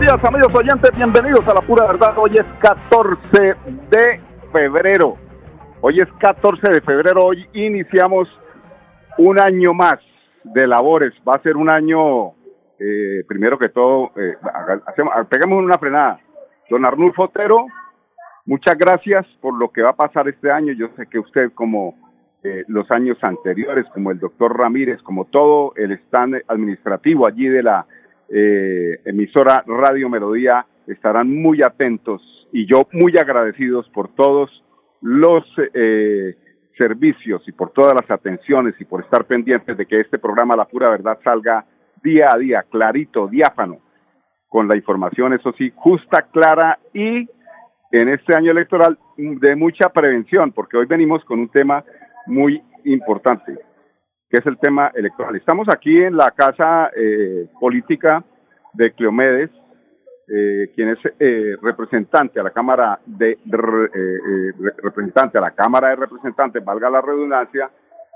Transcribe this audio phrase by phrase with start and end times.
[0.00, 0.96] Días, amigos oyentes.
[0.96, 2.14] Bienvenidos a la pura verdad.
[2.16, 3.54] Hoy es 14
[3.90, 5.16] de febrero.
[5.82, 7.26] Hoy es 14 de febrero.
[7.26, 8.28] Hoy iniciamos
[9.18, 9.98] un año más
[10.42, 11.12] de labores.
[11.28, 12.30] Va a ser un año,
[12.78, 14.36] eh, primero que todo, eh,
[14.86, 16.18] hacemos, pegamos una frenada.
[16.70, 17.66] Don Arnulfo Otero,
[18.46, 20.72] muchas gracias por lo que va a pasar este año.
[20.72, 21.94] Yo sé que usted, como
[22.42, 27.62] eh, los años anteriores, como el doctor Ramírez, como todo el stand administrativo allí de
[27.62, 27.86] la
[28.32, 34.50] eh, emisora Radio Melodía estarán muy atentos y yo muy agradecidos por todos
[35.00, 36.36] los eh,
[36.78, 40.66] servicios y por todas las atenciones y por estar pendientes de que este programa La
[40.66, 41.64] Pura Verdad salga
[42.02, 43.78] día a día, clarito, diáfano,
[44.48, 47.28] con la información, eso sí, justa, clara y
[47.92, 51.84] en este año electoral de mucha prevención, porque hoy venimos con un tema
[52.26, 53.69] muy importante
[54.30, 55.34] que es el tema electoral.
[55.34, 58.24] Estamos aquí en la casa eh, política
[58.72, 59.50] de Cleomedes,
[60.28, 63.36] eh, quien es eh, representante a la Cámara de
[64.80, 67.68] representante a la Cámara de Representantes, valga la redundancia,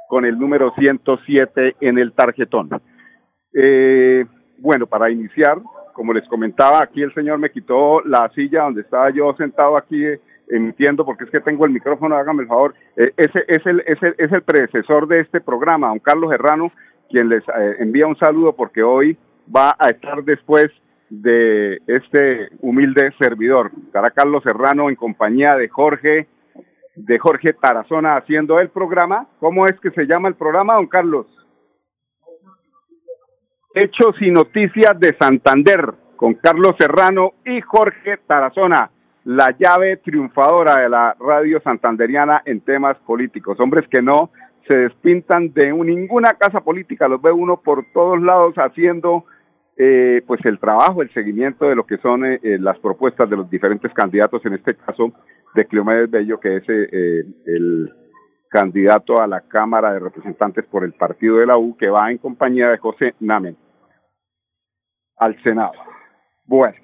[0.09, 2.71] con el número 107 en el tarjetón.
[4.59, 5.59] bueno, para iniciar,
[5.93, 10.05] como les comentaba, aquí el señor me quitó la silla donde estaba yo sentado aquí
[10.49, 14.03] emitiendo, porque es que tengo el micrófono, hágame el favor, eh, ese es el, es,
[14.03, 16.69] el, es el predecesor de este programa, don Carlos Herrano,
[17.09, 19.17] quien les eh, envía un saludo porque hoy
[19.55, 20.67] va a estar después
[21.11, 23.71] de este humilde servidor.
[23.87, 26.27] Estará Carlos Serrano en compañía de Jorge,
[26.97, 29.29] de Jorge Tarazona haciendo el programa.
[29.39, 31.27] ¿Cómo es que se llama el programa, don Carlos?
[33.75, 38.91] Hechos y Noticias de Santander, con Carlos Serrano y Jorge Tarazona
[39.25, 43.59] la llave triunfadora de la radio santanderiana en temas políticos.
[43.59, 44.31] Hombres que no
[44.69, 49.25] se despintan de ninguna casa política, los ve uno por todos lados haciendo
[49.77, 53.37] eh, pues el trabajo, el seguimiento de lo que son eh, eh, las propuestas de
[53.37, 55.13] los diferentes candidatos, en este caso
[55.55, 57.93] de Cleomedes Bello, que es el
[58.49, 62.19] candidato a la Cámara de Representantes por el partido de la U, que va en
[62.19, 63.57] compañía de José Namen
[65.17, 65.73] al Senado.
[66.45, 66.77] Bueno,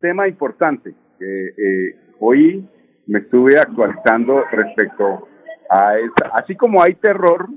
[0.00, 2.66] tema importante que eh, hoy
[3.06, 5.28] me estuve actualizando respecto
[5.68, 6.34] a esa.
[6.34, 7.48] Así como hay terror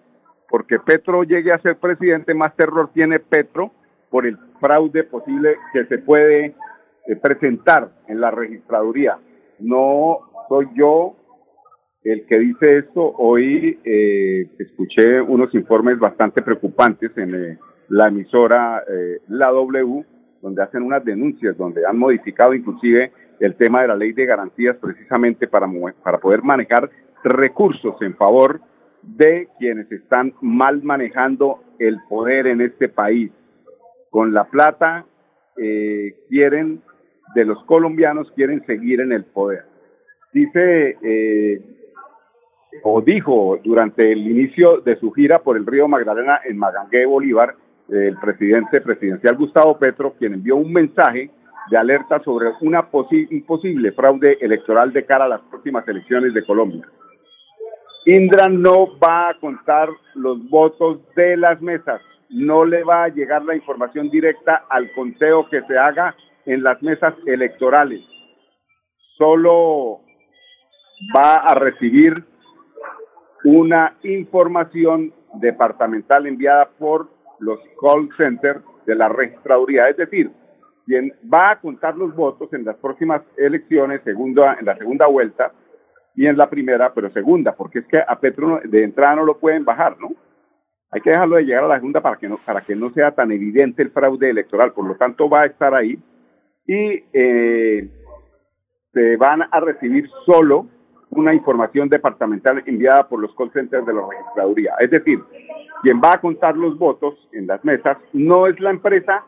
[0.50, 3.72] porque Petro llegue a ser presidente, más terror tiene Petro
[4.12, 6.56] por el fraude posible que se puede
[7.08, 9.18] eh, presentar en la registraduría.
[9.60, 10.20] No
[10.50, 11.16] soy yo
[12.04, 13.14] el que dice esto.
[13.18, 17.58] Hoy eh, escuché unos informes bastante preocupantes en
[17.90, 18.84] la emisora
[19.28, 20.06] La W,
[20.44, 24.76] donde hacen unas denuncias, donde han modificado inclusive el tema de la ley de garantías
[24.76, 25.68] precisamente para,
[26.04, 26.90] para poder manejar
[27.24, 28.60] recursos en favor
[29.02, 33.32] de quienes están mal manejando el poder en este país.
[34.10, 35.06] Con la plata
[35.58, 36.82] eh, quieren,
[37.36, 39.64] de los colombianos quieren seguir en el poder.
[40.34, 41.62] Dice, eh,
[42.84, 47.56] o dijo durante el inicio de su gira por el río Magdalena en Magangué, Bolívar,
[47.90, 51.30] el presidente presidencial Gustavo Petro, quien envió un mensaje
[51.70, 56.46] de alerta sobre una un posible fraude electoral de cara a las próximas elecciones de
[56.46, 56.86] Colombia.
[58.06, 63.46] Indra no va a contar los votos de las mesas, no le va a llegar
[63.46, 68.02] la información directa al conteo que se haga en las mesas electorales.
[69.18, 70.02] Solo
[71.16, 72.26] va a recibir
[73.46, 80.32] una información departamental enviada por los call centers de la registraduría, es decir,
[80.86, 85.52] quien va a contar los votos en las próximas elecciones, segunda, en la segunda vuelta
[86.16, 89.40] y en la primera, pero segunda, porque es que a Petro de entrada no lo
[89.40, 90.10] pueden bajar, ¿no?
[90.92, 93.12] Hay que dejarlo de llegar a la segunda para que no, para que no sea
[93.12, 95.98] tan evidente el fraude electoral, por lo tanto va a estar ahí
[96.68, 97.90] y eh,
[98.94, 100.68] se van a recibir solo
[101.16, 104.74] una información departamental enviada por los call centers de la registraduría.
[104.80, 105.20] Es decir,
[105.82, 109.26] quien va a contar los votos en las mesas no es la empresa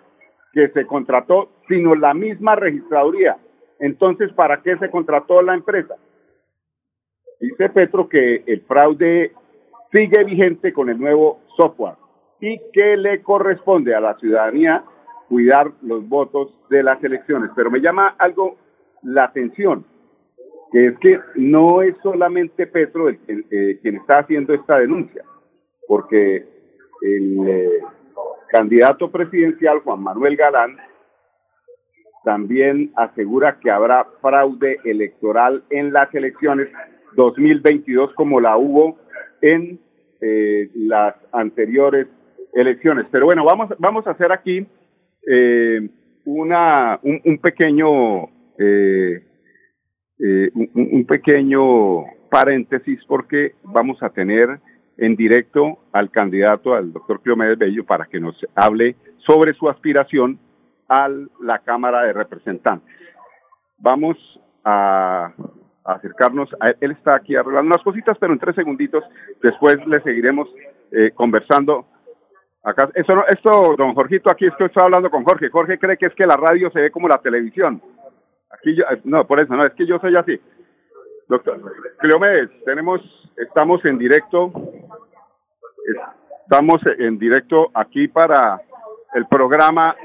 [0.53, 3.37] que se contrató, sino la misma registraduría.
[3.79, 5.95] Entonces, ¿para qué se contrató la empresa?
[7.39, 9.33] Dice Petro que el fraude
[9.91, 11.95] sigue vigente con el nuevo software
[12.39, 14.83] y que le corresponde a la ciudadanía
[15.27, 17.51] cuidar los votos de las elecciones.
[17.55, 18.55] Pero me llama algo
[19.01, 19.85] la atención,
[20.75, 23.17] es que no es solamente Petro el,
[23.49, 25.23] eh, quien está haciendo esta denuncia,
[25.87, 26.45] porque
[27.01, 27.79] el eh,
[28.49, 30.75] candidato presidencial Juan Manuel Galán
[32.25, 36.67] también asegura que habrá fraude electoral en las elecciones
[37.15, 38.97] 2022 como la hubo
[39.41, 39.79] en
[40.19, 42.07] eh, las anteriores
[42.53, 43.05] elecciones.
[43.11, 44.67] Pero bueno, vamos, vamos a hacer aquí
[46.25, 48.29] una, un, pequeño
[50.19, 54.59] un, pequeño paréntesis porque vamos a tener
[54.97, 58.95] en directo al candidato, al doctor Cleomedes Bello, para que nos hable
[59.25, 60.39] sobre su aspiración
[60.87, 61.09] a
[61.41, 62.89] la Cámara de Representantes.
[63.77, 64.17] Vamos
[64.63, 65.33] a,
[65.83, 69.03] acercarnos, a él, está aquí arreglando unas cositas, pero en tres segunditos
[69.41, 70.47] después le seguiremos
[70.91, 71.85] eh, conversando.
[72.63, 75.49] Acá, esto, esto, don Jorgito, aquí estoy hablando con Jorge.
[75.49, 77.79] Jorge cree que es que la radio se ve como la televisión.
[78.51, 80.39] Aquí yo, no, por eso, no, es que yo soy así.
[81.27, 81.59] Doctor
[81.99, 83.01] Cleomedes, tenemos,
[83.37, 84.51] estamos en directo,
[86.43, 88.61] estamos en directo aquí para
[89.15, 89.95] el programa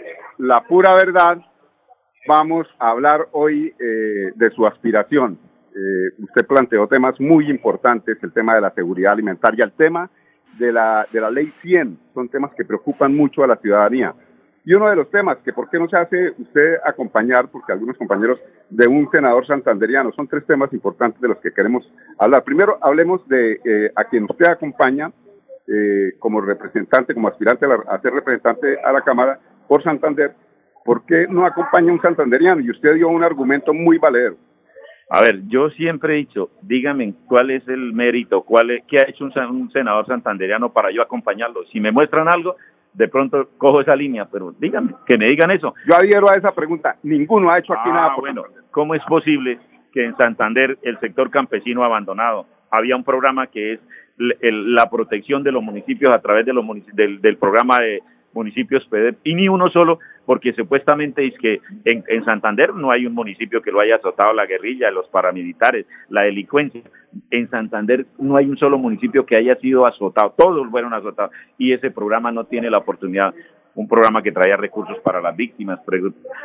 [0.40, 1.38] la pura verdad,
[2.26, 5.38] vamos a hablar hoy eh, de su aspiración.
[5.74, 10.10] Eh, usted planteó temas muy importantes, el tema de la seguridad alimentaria, el tema
[10.58, 14.14] de la, de la ley 100, son temas que preocupan mucho a la ciudadanía.
[14.70, 17.98] Y uno de los temas que por qué no se hace usted acompañar, porque algunos
[17.98, 18.38] compañeros
[18.68, 22.44] de un senador santanderiano, son tres temas importantes de los que queremos hablar.
[22.44, 25.10] Primero, hablemos de eh, a quien usted acompaña
[26.20, 30.34] como representante, como aspirante a, a, ser representante a la Cámara, por Santander,
[30.84, 32.60] ¿por qué no acompaña un santanderiano?
[32.60, 34.36] Y usted dio un argumento muy valedero.
[35.12, 39.10] A ver, yo siempre he dicho, dígame cuál es el mérito, cuál es, qué ha
[39.10, 41.64] hecho un, senador santanderiano para yo acompañarlo.
[41.72, 42.54] Si me muestran algo,
[42.92, 45.74] de pronto cojo esa línea, pero díganme, que me digan eso.
[45.86, 46.96] Yo adhiero a esa pregunta.
[47.02, 48.14] Ninguno ha hecho aquí ah, nada.
[48.18, 49.58] bueno, ¿cómo es posible
[49.92, 53.80] que en Santander el sector campesino abandonado había un programa que es
[54.18, 59.18] la protección de los municipios a través de los del, del programa de municipios PEDEP
[59.24, 63.62] y ni uno solo, porque supuestamente es que en, en, Santander no hay un municipio
[63.62, 66.82] que lo haya azotado la guerrilla, los paramilitares, la delincuencia.
[67.30, 71.72] En Santander no hay un solo municipio que haya sido azotado, todos fueron azotados y
[71.72, 73.34] ese programa no tiene la oportunidad.
[73.74, 75.80] Un programa que traía recursos para las víctimas,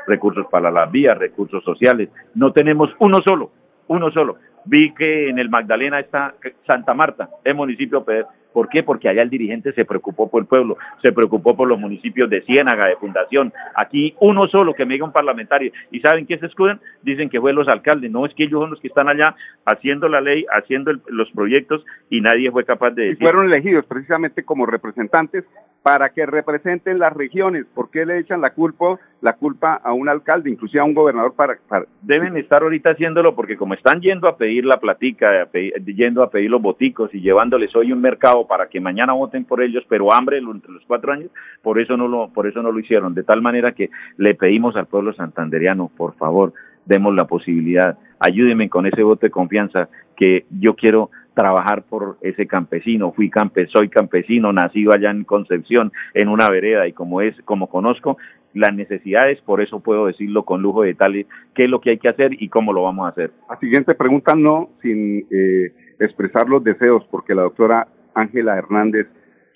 [0.07, 2.09] recursos para las vías, recursos sociales.
[2.35, 3.51] No tenemos uno solo,
[3.87, 4.37] uno solo.
[4.65, 6.33] Vi que en el Magdalena está
[6.65, 8.83] Santa Marta, el municipio PEDEP ¿Por qué?
[8.83, 12.41] Porque allá el dirigente se preocupó por el pueblo, se preocupó por los municipios de
[12.43, 13.51] Ciénaga, de Fundación.
[13.75, 15.73] Aquí uno solo que me diga un parlamentario.
[15.91, 16.79] ¿Y saben qué se escudan?
[17.01, 18.09] Dicen que fue los alcaldes.
[18.09, 19.35] No, es que ellos son los que están allá
[19.65, 23.17] haciendo la ley, haciendo los proyectos y nadie fue capaz de decir.
[23.23, 25.43] Y fueron elegidos precisamente como representantes
[25.85, 27.67] para que representen las regiones.
[27.75, 31.35] ¿Por qué le echan la culpa, la culpa a un alcalde, inclusive a un gobernador?
[31.35, 31.59] Para,
[32.01, 35.47] Deben estar ahorita haciéndolo porque como están yendo a pedir la platica,
[35.85, 39.61] yendo a pedir los boticos y llevándoles hoy un mercado para que mañana voten por
[39.61, 41.29] ellos, pero hambre entre los cuatro años,
[41.61, 43.13] por eso no lo, por eso no lo hicieron.
[43.13, 46.53] De tal manera que le pedimos al pueblo santanderiano, por favor,
[46.85, 52.47] demos la posibilidad, ayúdenme con ese voto de confianza que yo quiero trabajar por ese
[52.47, 57.35] campesino, fui campe, soy campesino, nacido allá en Concepción, en una vereda, y como es,
[57.43, 58.17] como conozco
[58.53, 61.97] las necesidades, por eso puedo decirlo con lujo de detalles, qué es lo que hay
[61.97, 63.31] que hacer y cómo lo vamos a hacer.
[63.49, 69.07] La siguiente pregunta no, sin eh, expresar los deseos, porque la doctora Ángela Hernández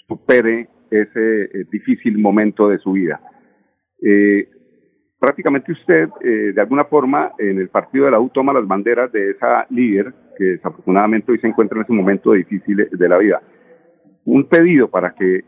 [0.08, 3.22] supere ese eh, difícil momento de su vida.
[4.01, 4.50] Eh,
[5.20, 9.12] prácticamente usted, eh, de alguna forma, en el partido de la U toma las banderas
[9.12, 13.41] de esa líder que desafortunadamente hoy se encuentra en ese momento difícil de la vida.
[14.24, 15.41] Un pedido para que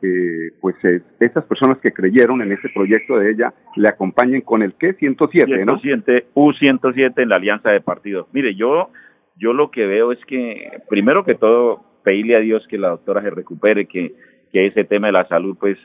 [0.60, 0.76] pues
[1.20, 5.46] esas personas que creyeron en ese proyecto de ella le acompañen con el que 107,
[5.48, 6.44] 107 ¿no?
[6.44, 8.28] U107 en la alianza de partidos.
[8.34, 8.90] Mire, yo
[9.38, 13.22] yo lo que veo es que primero que todo pedirle a Dios que la doctora
[13.22, 14.14] se recupere, que,
[14.52, 15.78] que ese tema de la salud, pues,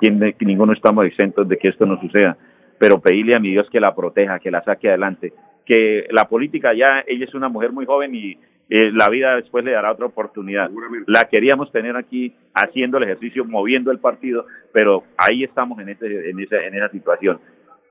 [0.00, 2.36] que ninguno estamos exentos de que esto no suceda,
[2.78, 5.32] pero pedirle a mi Dios que la proteja, que la saque adelante,
[5.64, 8.38] que la política ya, ella es una mujer muy joven y
[8.68, 10.70] eh, la vida después le dará otra oportunidad.
[11.06, 16.30] La queríamos tener aquí haciendo el ejercicio, moviendo el partido, pero ahí estamos en, ese,
[16.30, 17.40] en, esa, en esa situación.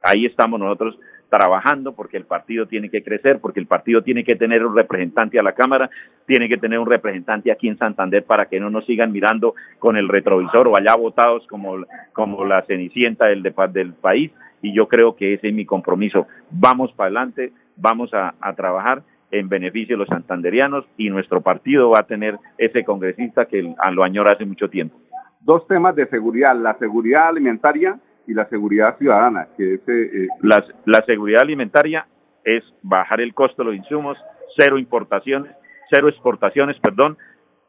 [0.01, 0.97] Ahí estamos nosotros
[1.29, 5.39] trabajando porque el partido tiene que crecer, porque el partido tiene que tener un representante
[5.39, 5.89] a la Cámara,
[6.25, 9.95] tiene que tener un representante aquí en Santander para que no nos sigan mirando con
[9.95, 14.31] el retrovisor o allá votados como, como la cenicienta del, del país.
[14.61, 16.27] Y yo creo que ese es mi compromiso.
[16.51, 21.91] Vamos para adelante, vamos a, a trabajar en beneficio de los santanderianos y nuestro partido
[21.91, 23.61] va a tener ese congresista que
[23.91, 24.97] lo añora hace mucho tiempo.
[25.41, 29.81] Dos temas de seguridad, la seguridad alimentaria y la seguridad ciudadana, que es...
[29.87, 32.05] Eh, la, la seguridad alimentaria
[32.43, 34.17] es bajar el costo de los insumos,
[34.57, 35.51] cero importaciones,
[35.89, 37.17] cero exportaciones, perdón,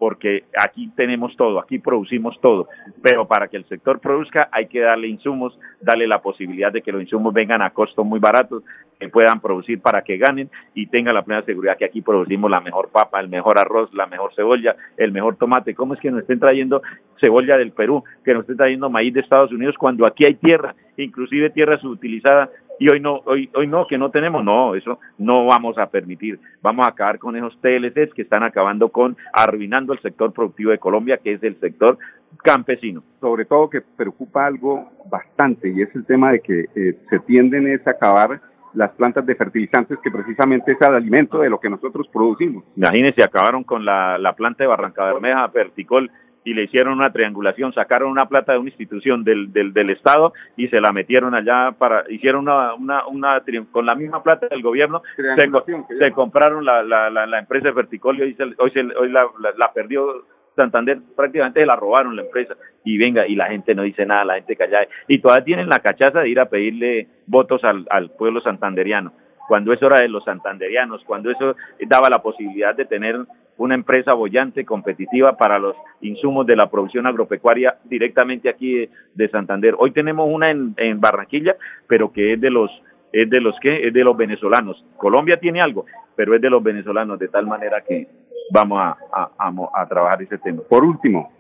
[0.01, 2.69] porque aquí tenemos todo, aquí producimos todo,
[3.03, 6.91] pero para que el sector produzca hay que darle insumos, darle la posibilidad de que
[6.91, 8.63] los insumos vengan a costos muy baratos,
[8.99, 12.63] que puedan producir para que ganen y tengan la plena seguridad que aquí producimos la
[12.63, 15.75] mejor papa, el mejor arroz, la mejor cebolla, el mejor tomate.
[15.75, 16.81] ¿Cómo es que nos estén trayendo
[17.21, 20.75] cebolla del Perú, que nos estén trayendo maíz de Estados Unidos cuando aquí hay tierra,
[20.97, 22.49] inclusive tierra subutilizada
[22.81, 26.41] y hoy no, hoy, hoy no, que no tenemos, no, eso no vamos a permitir.
[26.63, 30.79] Vamos a acabar con esos TLCs que están acabando con, arruinando el sector productivo de
[30.79, 31.99] Colombia, que es el sector
[32.43, 33.03] campesino.
[33.21, 37.69] Sobre todo que preocupa algo bastante y es el tema de que eh, se tienden
[37.85, 38.41] a acabar
[38.73, 42.65] las plantas de fertilizantes que precisamente es el alimento de lo que nosotros producimos.
[42.77, 46.11] Imagínense, acabaron con la, la planta de Barranca Bermeja, Verticol,
[46.45, 50.33] y le hicieron una triangulación, sacaron una plata de una institución del, del, del Estado
[50.57, 54.63] y se la metieron allá para, hicieron una, una, una con la misma plata del
[54.63, 59.11] gobierno, se, compraron la, la, la, empresa de Verticol y hoy, se, hoy, se, hoy
[59.11, 60.25] la, la, perdió
[60.57, 62.55] Santander, prácticamente se la robaron la empresa.
[62.85, 65.79] Y venga, y la gente no dice nada, la gente callada, y todavía tienen la
[65.79, 69.13] cachaza de ir a pedirle votos al, al pueblo santanderiano.
[69.47, 71.57] Cuando eso era de los santanderianos, cuando eso
[71.87, 73.17] daba la posibilidad de tener
[73.61, 79.75] una empresa bollante, competitiva para los insumos de la producción agropecuaria directamente aquí de, Santander.
[79.79, 82.71] Hoy tenemos una en, Barranquilla, pero que es de los
[83.13, 84.83] es de los que es de los venezolanos.
[84.97, 85.85] Colombia tiene algo,
[86.17, 88.09] pero es de los venezolanos de tal manera que
[88.51, 90.63] vamos a, a, a trabajar ese tema.
[90.67, 91.31] Por último,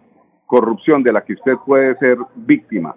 [0.44, 2.94] corrupción de la que usted puede ser víctima.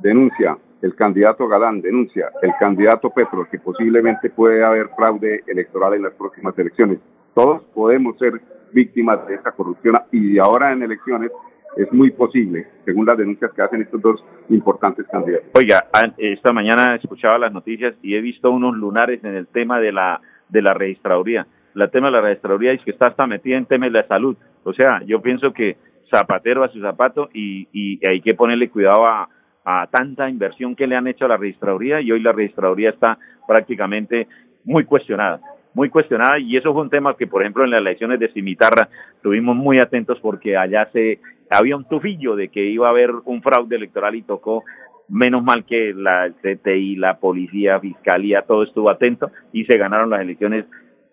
[0.00, 6.02] Denuncia el candidato Galán denuncia el candidato Petro que posiblemente puede haber fraude electoral en
[6.02, 6.98] las próximas elecciones.
[7.38, 8.32] Todos podemos ser
[8.72, 11.30] víctimas de esta corrupción y ahora en elecciones
[11.76, 15.48] es muy posible, según las denuncias que hacen estos dos importantes candidatos.
[15.54, 19.92] Oiga, esta mañana escuchaba las noticias y he visto unos lunares en el tema de
[19.92, 21.46] la de la registraduría.
[21.74, 24.36] La tema de la registraduría es que está hasta metida en temas de la salud.
[24.64, 25.76] O sea, yo pienso que
[26.12, 29.28] zapatero a su zapato y, y hay que ponerle cuidado a,
[29.64, 33.16] a tanta inversión que le han hecho a la registraduría y hoy la registraduría está
[33.46, 34.26] prácticamente
[34.64, 35.40] muy cuestionada,
[35.74, 38.88] muy cuestionada y eso fue un tema que por ejemplo en las elecciones de Cimitarra
[39.22, 41.20] tuvimos muy atentos porque allá se
[41.50, 44.64] había un tufillo de que iba a haber un fraude electoral y tocó
[45.08, 50.20] menos mal que la CTI, la policía, fiscalía, todo estuvo atento y se ganaron las
[50.20, 50.66] elecciones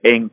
[0.04, 0.32] en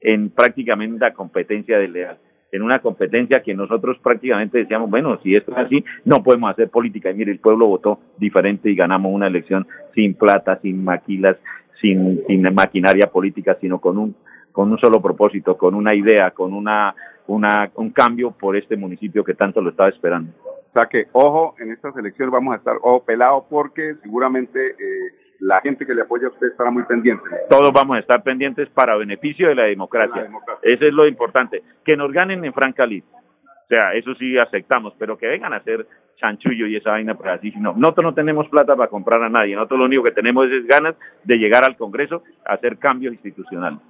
[0.00, 2.18] en prácticamente la competencia desleal
[2.54, 6.70] en una competencia que nosotros prácticamente decíamos, bueno, si esto es así, no podemos hacer
[6.70, 7.10] política.
[7.10, 11.36] Y mire, el pueblo votó diferente y ganamos una elección sin plata, sin maquilas,
[11.80, 14.16] sin, sin maquinaria política, sino con un,
[14.52, 16.94] con un solo propósito, con una idea, con una,
[17.26, 20.32] una, un cambio por este municipio que tanto lo estaba esperando.
[20.44, 25.12] O sea que, ojo, en estas elecciones vamos a estar ojo pelado porque seguramente eh,
[25.40, 27.24] la gente que le apoya a usted estará muy pendiente.
[27.50, 30.28] Todos vamos a estar pendientes para beneficio de la democracia.
[30.62, 31.62] Eso es lo importante.
[31.84, 32.84] Que nos ganen en franca.
[32.84, 37.34] O sea, eso sí aceptamos, pero que vengan a hacer chanchullo y esa vaina para
[37.34, 37.52] así.
[37.58, 39.54] No, nosotros no tenemos plata para comprar a nadie.
[39.54, 40.94] Nosotros lo único que tenemos es ganas
[41.24, 43.80] de llegar al Congreso a hacer cambios institucionales.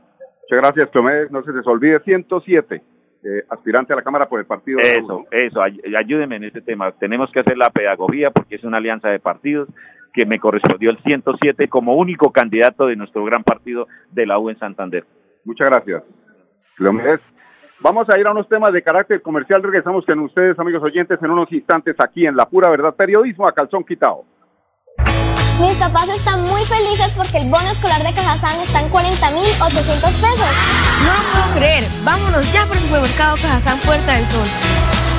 [0.42, 1.26] Muchas gracias, Tomé.
[1.30, 2.82] No se les olvide 107.
[3.26, 4.78] Eh, aspirante a la Cámara por el partido.
[4.80, 6.92] Eso, eso, ayúdenme en este tema.
[6.92, 9.68] Tenemos que hacer la pedagogía porque es una alianza de partidos
[10.12, 14.50] que me correspondió el 107 como único candidato de nuestro gran partido de la U
[14.50, 15.04] en Santander.
[15.44, 16.02] Muchas gracias.
[17.80, 19.62] Vamos a ir a unos temas de carácter comercial.
[19.62, 23.52] Regresamos con ustedes, amigos oyentes, en unos instantes aquí en La Pura Verdad Periodismo a
[23.52, 24.24] Calzón Quitado.
[25.60, 30.50] Mis papás están muy felices porque el bono escolar de Cajazán está en 40.800 pesos.
[31.04, 31.84] No lo puedo creer.
[32.04, 34.48] Vámonos ya por el supermercado Cajazán Puerta del Sol.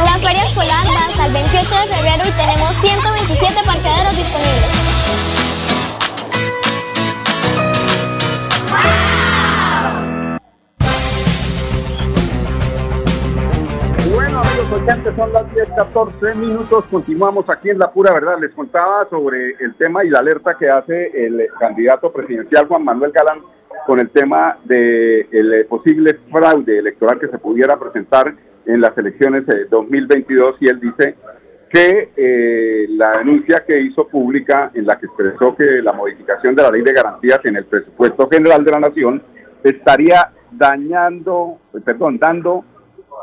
[0.04, 4.85] La feria escolar va hasta el 28 de febrero y tenemos 127 parqueaderos disponibles.
[15.16, 18.38] Son las 10, 14 minutos, continuamos aquí en La Pura Verdad.
[18.40, 23.12] Les contaba sobre el tema y la alerta que hace el candidato presidencial Juan Manuel
[23.12, 23.42] Galán
[23.86, 28.34] con el tema del de posible fraude electoral que se pudiera presentar
[28.66, 31.16] en las elecciones de 2022 y él dice
[31.70, 36.64] que eh, la denuncia que hizo pública en la que expresó que la modificación de
[36.64, 39.22] la ley de garantías en el presupuesto general de la nación
[39.64, 42.64] estaría dañando, perdón, dando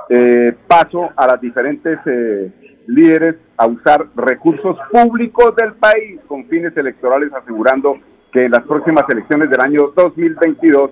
[0.08, 2.50] eh, paso a las diferentes eh,
[2.86, 7.98] líderes a usar recursos públicos del país con fines electorales, asegurando
[8.32, 10.90] que en las próximas elecciones del año 2022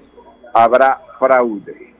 [0.54, 1.94] habrá fraude.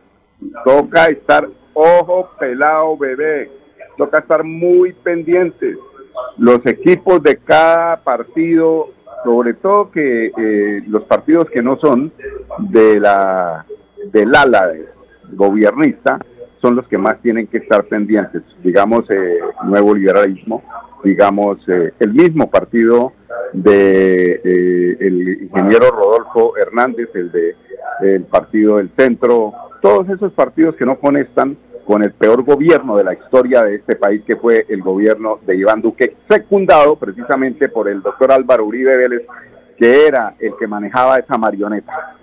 [0.64, 3.50] Toca estar ojo pelado bebé,
[3.97, 5.76] toca estar muy pendientes.
[6.38, 8.90] Los equipos de cada partido
[9.25, 12.12] sobre todo que eh, los partidos que no son
[12.59, 13.67] de la
[14.12, 14.73] del ala
[15.33, 16.19] gobernista
[16.61, 18.43] son los que más tienen que estar pendientes.
[18.62, 20.62] Digamos, eh, Nuevo Liberalismo,
[21.02, 23.12] digamos, eh, el mismo partido
[23.52, 27.57] de eh, el ingeniero Rodolfo Hernández, el de
[28.02, 29.52] el partido del centro,
[29.83, 33.97] todos esos partidos que no conectan con el peor gobierno de la historia de este
[33.97, 38.97] país, que fue el gobierno de Iván Duque, secundado precisamente por el doctor Álvaro Uribe
[38.97, 39.23] Vélez,
[39.81, 42.19] que era el que manejaba esa marioneta.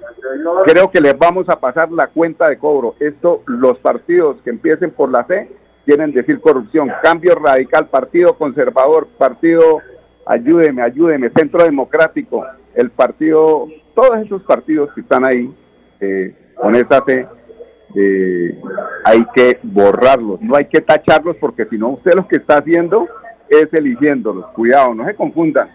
[0.68, 2.94] Creo que les vamos a pasar la cuenta de cobro.
[3.00, 5.50] Esto, los partidos que empiecen por la C,
[5.84, 6.92] quieren decir corrupción.
[7.02, 9.82] Cambio radical, partido conservador, partido,
[10.28, 12.46] ayúdeme, ayúdeme, centro democrático,
[12.76, 15.52] el partido, todos esos partidos que están ahí
[16.00, 17.28] eh, con esa C,
[17.96, 18.62] eh,
[19.04, 23.08] hay que borrarlos, no hay que tacharlos porque si no usted lo que está haciendo
[23.50, 24.46] es eligiéndolos.
[24.48, 25.70] Cuidado, no se confundan.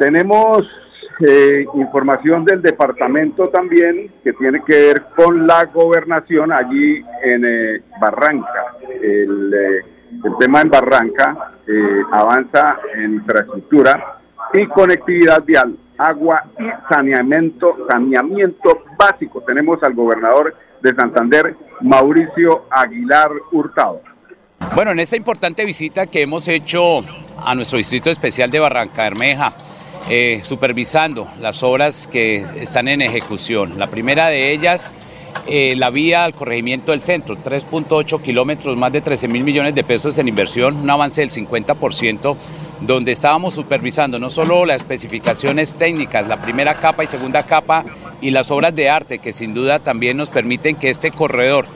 [0.00, 0.62] Tenemos
[1.20, 7.82] eh, información del departamento también que tiene que ver con la gobernación allí en eh,
[8.00, 8.76] Barranca.
[8.88, 9.84] El, eh,
[10.24, 11.52] el, tema en Barranca
[12.12, 14.20] avanza en infraestructura
[14.54, 19.42] y conectividad vial, agua y saneamiento, saneamiento básico.
[19.42, 24.00] Tenemos al gobernador de Santander, Mauricio Aguilar Hurtado.
[24.74, 27.00] Bueno, en esta importante visita que hemos hecho
[27.44, 29.52] a nuestro distrito especial de Barranca Bermeja,
[30.08, 33.78] eh, supervisando las obras que están en ejecución.
[33.78, 34.94] La primera de ellas,
[35.46, 39.84] eh, la vía al corregimiento del centro, 3.8 kilómetros, más de 13 mil millones de
[39.84, 42.36] pesos en inversión, un avance del 50%,
[42.80, 47.84] donde estábamos supervisando no solo las especificaciones técnicas, la primera capa y segunda capa
[48.20, 51.66] y las obras de arte, que sin duda también nos permiten que este corredor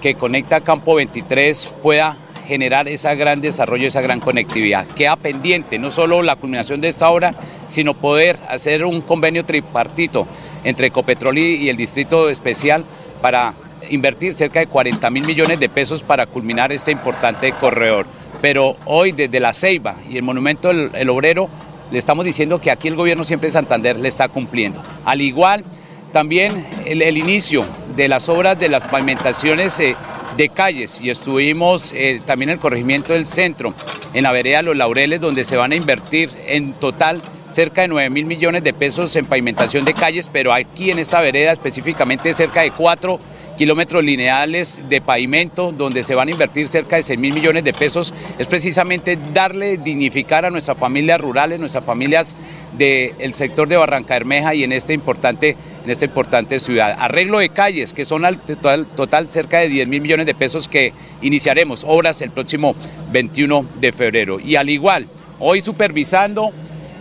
[0.00, 2.16] que conecta Campo 23 pueda
[2.50, 4.84] generar ese gran desarrollo, esa gran conectividad.
[4.88, 7.32] Queda pendiente no solo la culminación de esta obra,
[7.68, 10.26] sino poder hacer un convenio tripartito
[10.64, 12.84] entre Ecopetrol y el Distrito Especial
[13.22, 13.54] para
[13.88, 18.06] invertir cerca de 40 mil millones de pesos para culminar este importante corredor.
[18.42, 21.48] Pero hoy desde la Ceiba y el Monumento del Obrero
[21.92, 24.82] le estamos diciendo que aquí el gobierno siempre de Santander le está cumpliendo.
[25.04, 25.64] Al igual
[26.12, 29.94] también el, inicio de las obras de las pavimentaciones eh,
[30.36, 33.74] de calles y estuvimos eh, también en el corregimiento del centro,
[34.14, 38.10] en la vereda Los Laureles, donde se van a invertir en total cerca de 9
[38.10, 42.62] mil millones de pesos en pavimentación de calles, pero aquí en esta vereda específicamente cerca
[42.62, 43.18] de 4
[43.60, 47.74] kilómetros lineales de pavimento donde se van a invertir cerca de 6 mil millones de
[47.74, 52.34] pesos, es precisamente darle, dignificar a nuestras familias rurales, nuestras familias
[52.78, 56.96] del sector de Barranca Bermeja y en, este importante, en esta importante ciudad.
[56.98, 60.92] Arreglo de calles, que son al total, cerca de 10 mil millones de pesos que
[61.22, 62.74] iniciaremos obras el próximo
[63.12, 64.40] 21 de febrero.
[64.40, 65.06] Y al igual,
[65.38, 66.50] hoy supervisando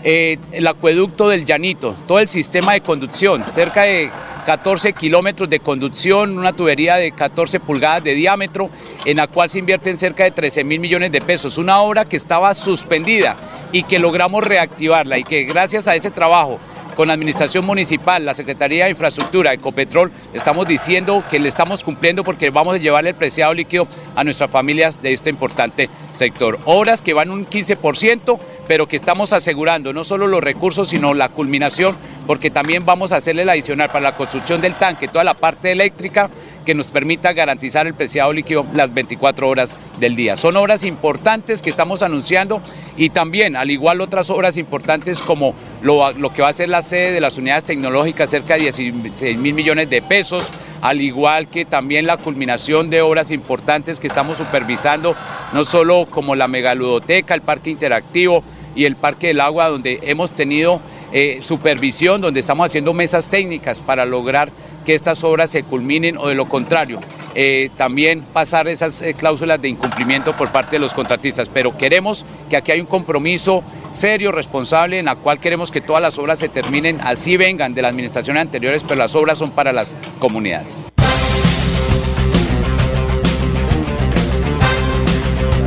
[0.04, 4.10] eh, el acueducto del Llanito, todo el sistema de conducción, cerca de
[4.46, 8.70] 14 kilómetros de conducción, una tubería de 14 pulgadas de diámetro,
[9.06, 11.58] en la cual se invierten cerca de 13 mil millones de pesos.
[11.58, 13.36] Una obra que estaba suspendida
[13.72, 16.60] y que logramos reactivarla y que gracias a ese trabajo
[17.00, 22.26] con la Administración Municipal, la Secretaría de Infraestructura, Ecopetrol, estamos diciendo que le estamos cumpliendo
[22.26, 26.60] porque vamos a llevarle el preciado líquido a nuestras familias de este importante sector.
[26.66, 31.30] Obras que van un 15%, pero que estamos asegurando no solo los recursos, sino la
[31.30, 31.96] culminación,
[32.28, 35.72] porque también vamos a hacerle la adicional para la construcción del tanque, toda la parte
[35.72, 36.30] eléctrica,
[36.66, 40.38] que nos permita garantizar el preciado líquido las 24 horas del día.
[40.38, 42.62] Son obras importantes que estamos anunciando
[42.98, 46.82] y también, al igual otras obras importantes como lo, lo que va a ser la
[46.82, 51.66] sede de las unidades tecnológicas, cerca de 16 mil millones de pesos, al igual que
[51.66, 55.16] también la culminación de obras importantes que estamos supervisando,
[55.54, 58.44] no solo como la megaludoteca, el parque interactivo
[58.76, 60.80] y el parque del agua, donde hemos tenido
[61.12, 64.52] eh, supervisión, donde estamos haciendo mesas técnicas para lograr
[64.86, 67.00] que estas obras se culminen o de lo contrario,
[67.36, 71.50] eh, también pasar esas eh, cláusulas de incumplimiento por parte de los contratistas.
[71.50, 76.02] Pero queremos que aquí hay un compromiso serio, responsable, en la cual queremos que todas
[76.02, 79.72] las obras se terminen, así vengan de las administraciones anteriores, pero las obras son para
[79.72, 80.80] las comunidades.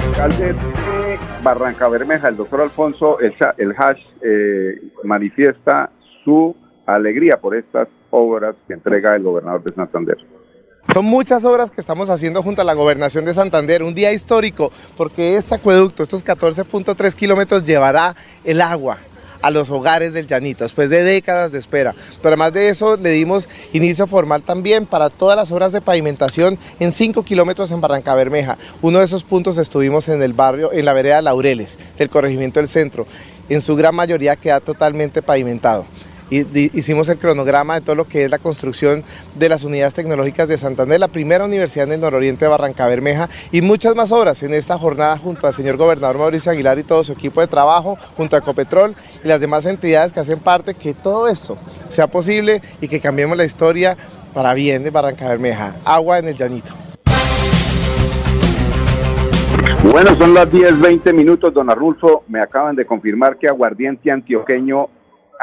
[0.09, 5.91] Alcalde de Barranca Bermeja, el doctor Alfonso El, el Hash, eh, manifiesta
[6.25, 6.55] su
[6.95, 10.19] alegría por estas obras que entrega el gobernador de Santander.
[10.93, 14.71] Son muchas obras que estamos haciendo junto a la Gobernación de Santander, un día histórico,
[14.97, 18.99] porque este acueducto, estos 14.3 kilómetros, llevará el agua
[19.41, 21.95] a los hogares del Llanito, después de décadas de espera.
[22.21, 26.59] Pero además de eso, le dimos inicio formal también para todas las obras de pavimentación
[26.79, 28.59] en 5 kilómetros en Barranca Bermeja.
[28.83, 32.69] Uno de esos puntos estuvimos en el barrio, en la vereda Laureles, del corregimiento del
[32.69, 33.07] centro.
[33.49, 35.85] en su gran mayoría queda totalmente pavimentado
[36.33, 40.59] hicimos el cronograma de todo lo que es la construcción de las unidades tecnológicas de
[40.59, 44.55] Santander, la primera universidad en el nororiente de Barranca Bermeja y muchas más obras en
[44.55, 48.37] esta jornada junto al señor gobernador Mauricio Aguilar y todo su equipo de trabajo, junto
[48.37, 52.89] a Ecopetrol y las demás entidades que hacen parte, que todo esto sea posible y
[52.89, 53.97] que cambiemos la historia
[54.33, 55.75] para bien de Barranca Bermeja.
[55.85, 56.73] Agua en el llanito.
[59.91, 62.25] Bueno, son las 10, 20 minutos, don Arnulfo.
[62.29, 64.89] Me acaban de confirmar que Aguardiente Antioqueño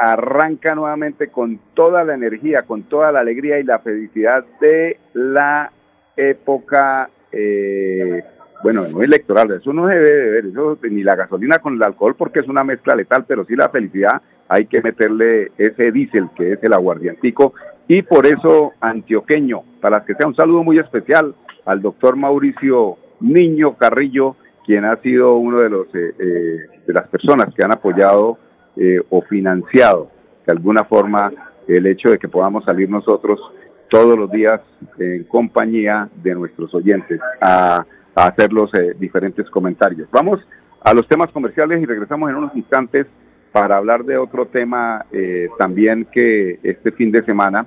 [0.00, 5.70] arranca nuevamente con toda la energía, con toda la alegría y la felicidad de la
[6.16, 8.24] época, eh,
[8.62, 11.82] bueno, no electoral, eso no se debe de ver, eso ni la gasolina con el
[11.82, 16.30] alcohol porque es una mezcla letal, pero sí la felicidad hay que meterle ese diésel
[16.34, 17.52] que es el aguardientico
[17.86, 21.34] y por eso antioqueño, para que sea un saludo muy especial
[21.66, 27.06] al doctor Mauricio Niño Carrillo, quien ha sido uno de los eh, eh, de las
[27.08, 28.38] personas que han apoyado
[28.76, 30.10] eh, o financiado
[30.46, 31.32] de alguna forma
[31.66, 33.40] el hecho de que podamos salir nosotros
[33.88, 34.60] todos los días
[34.98, 40.08] en compañía de nuestros oyentes a, hacer los eh, diferentes comentarios.
[40.10, 40.40] Vamos
[40.82, 43.06] a los temas comerciales y regresamos en unos instantes
[43.50, 47.66] para hablar de otro tema eh, también que este fin de semana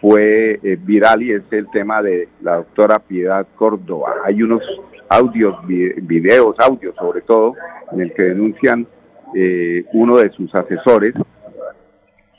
[0.00, 4.14] fue viral y es el tema de la doctora Piedad Córdoba.
[4.24, 4.62] Hay unos
[5.10, 7.54] audios, videos, audios sobre todo,
[7.92, 8.86] en el que denuncian
[9.34, 11.14] eh, uno de sus asesores,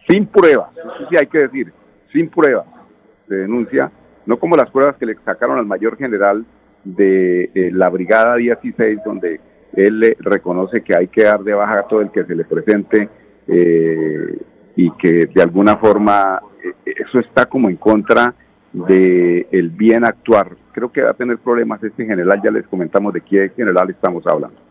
[0.08, 1.72] sin pruebas, eso sí hay que decir,
[2.12, 2.66] sin pruebas,
[3.28, 3.92] se denuncia,
[4.26, 6.46] no como las pruebas que le sacaron al mayor general
[6.84, 9.40] de eh, la Brigada 16, donde
[9.74, 12.44] él le reconoce que hay que dar de baja a todo el que se le
[12.44, 13.10] presente
[13.48, 14.38] eh,
[14.76, 16.42] y que de alguna forma
[16.86, 18.34] eso está como en contra
[18.74, 20.56] de el bien actuar.
[20.72, 24.26] Creo que va a tener problemas este general, ya les comentamos de qué general estamos
[24.28, 24.71] hablando.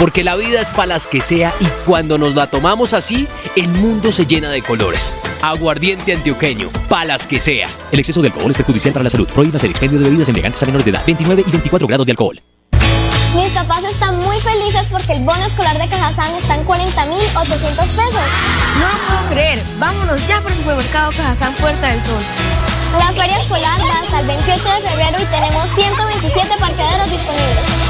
[0.00, 3.68] porque la vida es para las que sea y cuando nos la tomamos así, el
[3.68, 5.14] mundo se llena de colores.
[5.42, 7.68] Aguardiente antioqueño, palas que sea.
[7.92, 9.28] El exceso de alcohol es perjudicial para la salud.
[9.28, 11.02] Prohíbas el expendio de bebidas elegantes a menores de edad.
[11.04, 12.40] 29 y 24 grados de alcohol.
[13.36, 18.24] Mis papás están muy felices porque el bono escolar de Cajazán está en 40.800 pesos.
[18.80, 19.62] No lo puedo creer.
[19.78, 22.24] Vámonos ya por el supermercado Cajazán Puerta del Sol.
[22.98, 27.89] La feria escolar va hasta el 28 de febrero y tenemos 127 parqueaderos disponibles.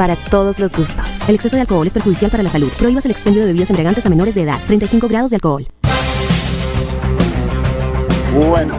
[0.00, 1.28] para todos los gustos.
[1.28, 2.70] El exceso de alcohol es perjudicial para la salud.
[2.78, 4.54] Prohíbas el expendio de bebidas embriagantes a menores de edad.
[4.66, 5.66] 35 grados de alcohol.
[8.48, 8.76] Bueno,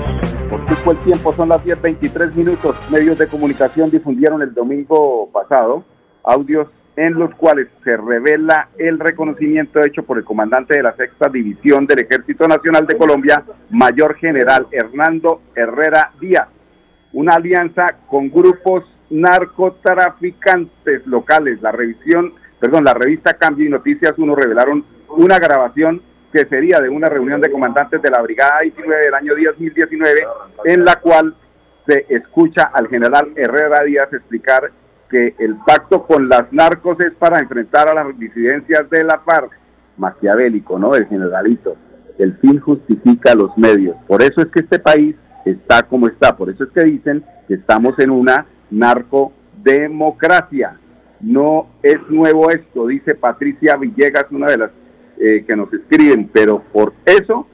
[0.50, 2.76] por supuesto el tiempo son las 10.23 minutos.
[2.90, 5.86] Medios de comunicación difundieron el domingo pasado
[6.24, 11.30] audios en los cuales se revela el reconocimiento hecho por el comandante de la sexta
[11.30, 16.48] división del Ejército Nacional de Colombia, Mayor General Hernando Herrera Díaz.
[17.14, 21.62] Una alianza con grupos narcotraficantes locales.
[21.62, 26.90] La revisión, perdón, la revista Cambio y Noticias Uno revelaron una grabación que sería de
[26.90, 30.22] una reunión de comandantes de la Brigada 19 del año 2019,
[30.66, 31.36] en la cual
[31.86, 34.72] se escucha al general Herrera Díaz explicar
[35.10, 39.52] que el pacto con las narcos es para enfrentar a las disidencias de la FARC.
[39.98, 40.96] Maquiavélico, ¿no?
[40.96, 41.76] El generalito.
[42.18, 43.98] El fin justifica los medios.
[44.08, 46.38] Por eso es que este país está como está.
[46.38, 50.80] Por eso es que dicen que estamos en una narcodemocracia.
[51.20, 54.72] No es nuevo esto, dice Patricia Villegas, una de las
[55.20, 57.46] eh, que nos escriben, pero por eso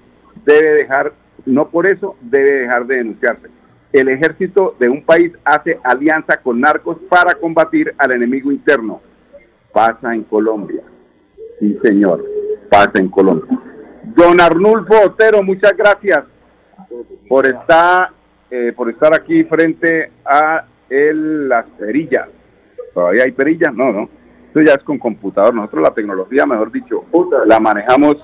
[0.46, 1.12] debe dejar,
[1.46, 3.50] no por eso debe dejar de denunciarse.
[3.92, 9.02] El ejército de un país hace alianza con narcos para combatir al enemigo interno.
[9.74, 10.82] Pasa en Colombia.
[11.60, 12.24] Sí, señor,
[12.70, 13.60] pasa en Colombia.
[14.16, 16.24] Don Arnulfo Otero, muchas gracias
[17.28, 18.12] por estar,
[18.50, 22.28] eh, por estar aquí frente a el, las perillas.
[22.94, 23.74] ¿Todavía hay perillas?
[23.74, 24.10] No, no.
[24.48, 25.54] Esto ya es con computador.
[25.54, 27.06] Nosotros la tecnología, mejor dicho,
[27.46, 28.18] la manejamos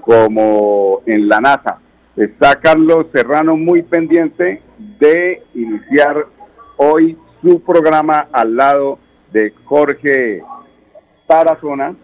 [0.00, 1.78] como en la NASA.
[2.16, 4.62] Está Carlos Serrano muy pendiente
[5.00, 6.26] de iniciar
[6.76, 8.98] hoy su programa al lado
[9.32, 10.42] de Jorge
[11.26, 11.94] Tarazona,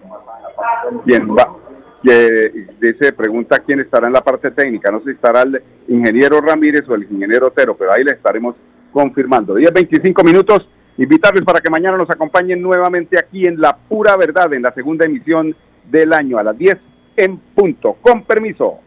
[1.04, 1.56] quien va,
[2.02, 6.40] que dice, pregunta quién estará en la parte técnica, no sé si estará el ingeniero
[6.40, 8.56] Ramírez o el ingeniero Otero, pero ahí le estaremos
[8.92, 9.54] confirmando.
[9.54, 14.52] 10, 25 minutos, invitarles para que mañana nos acompañen nuevamente aquí en La Pura Verdad,
[14.52, 15.54] en la segunda emisión
[15.90, 16.76] del año, a las 10
[17.16, 17.96] en punto.
[18.00, 18.78] Con permiso.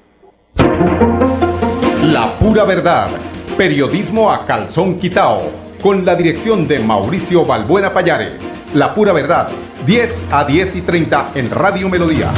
[2.04, 3.10] La Pura Verdad,
[3.58, 5.40] periodismo a calzón quitao,
[5.82, 8.38] con la dirección de Mauricio Balbuena Payares.
[8.74, 9.50] La Pura Verdad,
[9.86, 12.32] 10 a 10 y 30 en Radio Melodía.